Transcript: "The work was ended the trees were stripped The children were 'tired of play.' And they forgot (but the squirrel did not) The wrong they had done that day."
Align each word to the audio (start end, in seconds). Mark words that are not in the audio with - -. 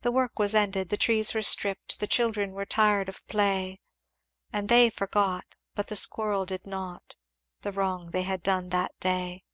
"The 0.00 0.10
work 0.10 0.38
was 0.38 0.54
ended 0.54 0.88
the 0.88 0.96
trees 0.96 1.34
were 1.34 1.42
stripped 1.42 2.00
The 2.00 2.06
children 2.06 2.52
were 2.52 2.64
'tired 2.64 3.10
of 3.10 3.26
play.' 3.26 3.78
And 4.54 4.70
they 4.70 4.88
forgot 4.88 5.54
(but 5.74 5.88
the 5.88 5.96
squirrel 5.96 6.46
did 6.46 6.66
not) 6.66 7.16
The 7.60 7.70
wrong 7.72 8.12
they 8.12 8.22
had 8.22 8.42
done 8.42 8.70
that 8.70 8.98
day." 9.00 9.44